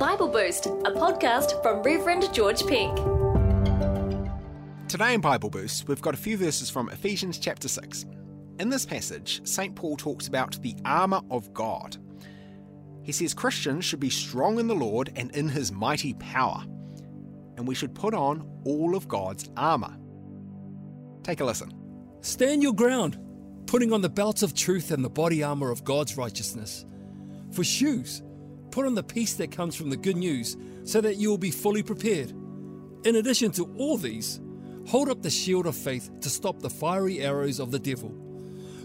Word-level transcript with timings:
Bible 0.00 0.28
Boost, 0.28 0.64
a 0.64 0.90
podcast 0.90 1.60
from 1.60 1.82
Reverend 1.82 2.32
George 2.32 2.66
Pink. 2.66 2.96
Today 4.88 5.12
in 5.12 5.20
Bible 5.20 5.50
Boost, 5.50 5.88
we've 5.88 6.00
got 6.00 6.14
a 6.14 6.16
few 6.16 6.38
verses 6.38 6.70
from 6.70 6.88
Ephesians 6.88 7.38
chapter 7.38 7.68
6. 7.68 8.06
In 8.60 8.70
this 8.70 8.86
passage, 8.86 9.46
St. 9.46 9.74
Paul 9.76 9.98
talks 9.98 10.26
about 10.26 10.58
the 10.62 10.74
armour 10.86 11.20
of 11.30 11.52
God. 11.52 11.98
He 13.02 13.12
says 13.12 13.34
Christians 13.34 13.84
should 13.84 14.00
be 14.00 14.08
strong 14.08 14.58
in 14.58 14.68
the 14.68 14.74
Lord 14.74 15.12
and 15.16 15.36
in 15.36 15.50
his 15.50 15.70
mighty 15.70 16.14
power, 16.14 16.64
and 17.58 17.68
we 17.68 17.74
should 17.74 17.94
put 17.94 18.14
on 18.14 18.50
all 18.64 18.96
of 18.96 19.06
God's 19.06 19.50
armour. 19.54 19.94
Take 21.24 21.40
a 21.40 21.44
listen. 21.44 21.74
Stand 22.22 22.62
your 22.62 22.72
ground, 22.72 23.18
putting 23.66 23.92
on 23.92 24.00
the 24.00 24.08
belts 24.08 24.42
of 24.42 24.54
truth 24.54 24.92
and 24.92 25.04
the 25.04 25.10
body 25.10 25.42
armour 25.42 25.70
of 25.70 25.84
God's 25.84 26.16
righteousness. 26.16 26.86
For 27.52 27.64
shoes, 27.64 28.22
put 28.70 28.86
on 28.86 28.94
the 28.94 29.02
peace 29.02 29.34
that 29.34 29.50
comes 29.50 29.74
from 29.74 29.90
the 29.90 29.96
good 29.96 30.16
news 30.16 30.56
so 30.84 31.00
that 31.00 31.16
you 31.16 31.28
will 31.28 31.38
be 31.38 31.50
fully 31.50 31.82
prepared. 31.82 32.30
In 33.04 33.16
addition 33.16 33.50
to 33.52 33.72
all 33.76 33.96
these, 33.96 34.40
hold 34.86 35.08
up 35.08 35.22
the 35.22 35.30
shield 35.30 35.66
of 35.66 35.76
faith 35.76 36.10
to 36.20 36.30
stop 36.30 36.60
the 36.60 36.70
fiery 36.70 37.20
arrows 37.20 37.58
of 37.58 37.70
the 37.70 37.78
devil. 37.78 38.14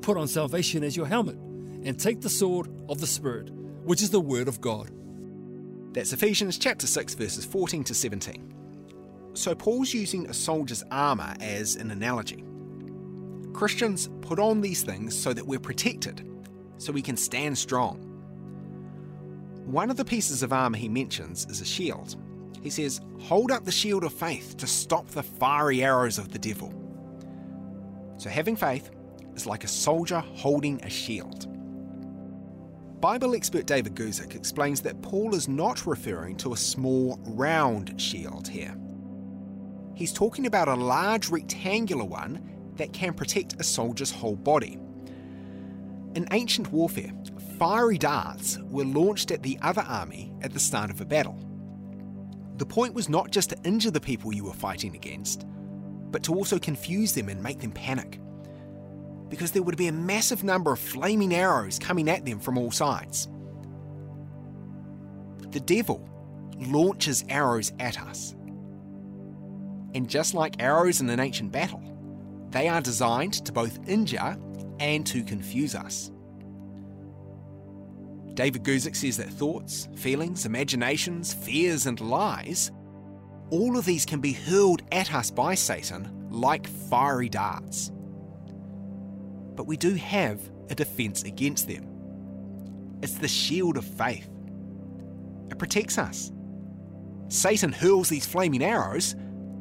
Put 0.00 0.16
on 0.16 0.28
salvation 0.28 0.82
as 0.82 0.96
your 0.96 1.06
helmet 1.06 1.36
and 1.36 1.98
take 1.98 2.20
the 2.20 2.30
sword 2.30 2.68
of 2.88 3.00
the 3.00 3.06
Spirit, 3.06 3.50
which 3.84 4.02
is 4.02 4.10
the 4.10 4.20
Word 4.20 4.48
of 4.48 4.60
God. 4.60 4.90
That's 5.92 6.12
Ephesians 6.12 6.58
chapter 6.58 6.86
6, 6.86 7.14
verses 7.14 7.44
14 7.44 7.84
to 7.84 7.94
17. 7.94 8.54
So, 9.34 9.54
Paul's 9.54 9.94
using 9.94 10.28
a 10.28 10.34
soldier's 10.34 10.82
armour 10.90 11.34
as 11.40 11.76
an 11.76 11.90
analogy. 11.90 12.44
Christians 13.52 14.08
put 14.20 14.38
on 14.38 14.60
these 14.60 14.82
things 14.82 15.16
so 15.16 15.32
that 15.32 15.46
we're 15.46 15.60
protected, 15.60 16.26
so 16.78 16.92
we 16.92 17.02
can 17.02 17.16
stand 17.16 17.56
strong. 17.56 18.09
One 19.70 19.88
of 19.88 19.96
the 19.96 20.04
pieces 20.04 20.42
of 20.42 20.52
armour 20.52 20.76
he 20.76 20.88
mentions 20.88 21.46
is 21.48 21.60
a 21.60 21.64
shield. 21.64 22.16
He 22.60 22.70
says, 22.70 23.00
Hold 23.20 23.52
up 23.52 23.64
the 23.64 23.70
shield 23.70 24.02
of 24.02 24.12
faith 24.12 24.56
to 24.56 24.66
stop 24.66 25.06
the 25.06 25.22
fiery 25.22 25.84
arrows 25.84 26.18
of 26.18 26.32
the 26.32 26.40
devil. 26.40 26.74
So, 28.16 28.28
having 28.28 28.56
faith 28.56 28.90
is 29.36 29.46
like 29.46 29.62
a 29.62 29.68
soldier 29.68 30.18
holding 30.18 30.82
a 30.82 30.90
shield. 30.90 31.46
Bible 33.00 33.36
expert 33.36 33.66
David 33.66 33.94
Guzik 33.94 34.34
explains 34.34 34.80
that 34.80 35.00
Paul 35.02 35.36
is 35.36 35.46
not 35.46 35.86
referring 35.86 36.36
to 36.38 36.52
a 36.52 36.56
small, 36.56 37.20
round 37.22 37.98
shield 38.00 38.48
here. 38.48 38.76
He's 39.94 40.12
talking 40.12 40.46
about 40.46 40.66
a 40.66 40.74
large 40.74 41.28
rectangular 41.28 42.04
one 42.04 42.42
that 42.74 42.92
can 42.92 43.14
protect 43.14 43.60
a 43.60 43.62
soldier's 43.62 44.10
whole 44.10 44.34
body. 44.34 44.78
In 46.14 46.26
ancient 46.32 46.72
warfare, 46.72 47.12
fiery 47.58 47.98
darts 47.98 48.58
were 48.64 48.84
launched 48.84 49.30
at 49.30 49.42
the 49.42 49.58
other 49.62 49.82
army 49.82 50.32
at 50.42 50.52
the 50.52 50.60
start 50.60 50.90
of 50.90 51.00
a 51.00 51.04
battle. 51.04 51.38
The 52.56 52.66
point 52.66 52.94
was 52.94 53.08
not 53.08 53.30
just 53.30 53.50
to 53.50 53.62
injure 53.64 53.90
the 53.90 54.00
people 54.00 54.34
you 54.34 54.44
were 54.44 54.52
fighting 54.52 54.94
against, 54.94 55.46
but 56.10 56.22
to 56.24 56.34
also 56.34 56.58
confuse 56.58 57.14
them 57.14 57.28
and 57.28 57.42
make 57.42 57.60
them 57.60 57.72
panic 57.72 58.20
because 59.30 59.52
there 59.52 59.62
would 59.62 59.76
be 59.76 59.86
a 59.86 59.92
massive 59.92 60.44
number 60.44 60.72
of 60.72 60.78
flaming 60.78 61.32
arrows 61.32 61.78
coming 61.78 62.10
at 62.10 62.26
them 62.26 62.40
from 62.40 62.58
all 62.58 62.70
sides. 62.70 63.28
The 65.52 65.60
devil 65.60 66.06
launches 66.58 67.24
arrows 67.28 67.72
at 67.78 67.98
us. 68.02 68.34
And 69.94 70.08
just 70.08 70.34
like 70.34 70.60
arrows 70.60 71.00
in 71.00 71.08
an 71.08 71.20
ancient 71.20 71.52
battle, 71.52 71.82
they 72.50 72.68
are 72.68 72.80
designed 72.80 73.44
to 73.46 73.52
both 73.52 73.78
injure 73.88 74.36
and 74.80 75.06
to 75.06 75.22
confuse 75.22 75.76
us. 75.76 76.10
David 78.34 78.64
Guzik 78.64 78.96
says 78.96 79.16
that 79.18 79.28
thoughts, 79.28 79.88
feelings, 79.94 80.46
imaginations, 80.46 81.32
fears, 81.32 81.86
and 81.86 82.00
lies, 82.00 82.72
all 83.50 83.76
of 83.76 83.84
these 83.84 84.04
can 84.04 84.20
be 84.20 84.32
hurled 84.32 84.82
at 84.90 85.14
us 85.14 85.30
by 85.30 85.54
Satan 85.54 86.28
like 86.30 86.66
fiery 86.66 87.28
darts 87.28 87.92
but 89.60 89.66
we 89.66 89.76
do 89.76 89.92
have 89.92 90.40
a 90.70 90.74
defence 90.74 91.24
against 91.24 91.68
them. 91.68 91.86
It's 93.02 93.18
the 93.18 93.28
shield 93.28 93.76
of 93.76 93.84
faith. 93.84 94.26
It 95.50 95.58
protects 95.58 95.98
us. 95.98 96.32
Satan 97.28 97.70
hurls 97.70 98.08
these 98.08 98.24
flaming 98.24 98.64
arrows, 98.64 99.14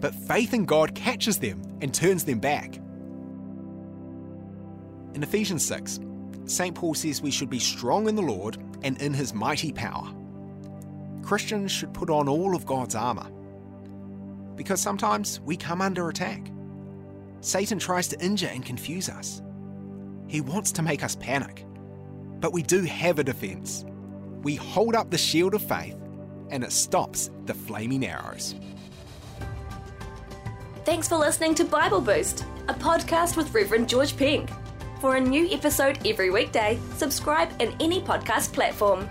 but 0.00 0.14
faith 0.14 0.54
in 0.54 0.64
God 0.64 0.94
catches 0.94 1.36
them 1.36 1.62
and 1.82 1.92
turns 1.92 2.24
them 2.24 2.38
back. 2.38 2.78
In 5.14 5.22
Ephesians 5.22 5.64
6, 5.66 6.00
St. 6.46 6.74
Paul 6.74 6.94
says 6.94 7.22
we 7.22 7.30
should 7.30 7.50
be 7.50 7.58
strong 7.58 8.08
in 8.08 8.16
the 8.16 8.22
Lord 8.22 8.56
and 8.82 9.00
in 9.00 9.12
his 9.12 9.34
mighty 9.34 9.72
power. 9.72 10.12
Christians 11.22 11.70
should 11.70 11.94
put 11.94 12.10
on 12.10 12.28
all 12.28 12.56
of 12.56 12.66
God's 12.66 12.94
armour. 12.94 13.30
Because 14.56 14.80
sometimes 14.80 15.40
we 15.40 15.56
come 15.56 15.80
under 15.80 16.08
attack. 16.08 16.50
Satan 17.40 17.78
tries 17.78 18.08
to 18.08 18.20
injure 18.24 18.48
and 18.48 18.64
confuse 18.64 19.08
us. 19.08 19.42
He 20.28 20.40
wants 20.40 20.72
to 20.72 20.82
make 20.82 21.04
us 21.04 21.16
panic. 21.16 21.66
But 22.40 22.52
we 22.52 22.62
do 22.62 22.82
have 22.82 23.18
a 23.18 23.24
defence. 23.24 23.84
We 24.42 24.56
hold 24.56 24.94
up 24.94 25.10
the 25.10 25.18
shield 25.18 25.54
of 25.54 25.62
faith, 25.62 25.96
and 26.50 26.64
it 26.64 26.72
stops 26.72 27.30
the 27.46 27.54
flaming 27.54 28.04
arrows. 28.04 28.54
Thanks 30.84 31.08
for 31.08 31.16
listening 31.16 31.54
to 31.56 31.64
Bible 31.64 32.00
Boost, 32.00 32.44
a 32.68 32.74
podcast 32.74 33.36
with 33.36 33.54
Reverend 33.54 33.88
George 33.88 34.16
Pink. 34.16 34.50
For 35.02 35.16
a 35.16 35.20
new 35.20 35.48
episode 35.50 35.98
every 36.06 36.30
weekday, 36.30 36.78
subscribe 36.94 37.48
in 37.60 37.74
any 37.80 38.00
podcast 38.00 38.52
platform. 38.52 39.10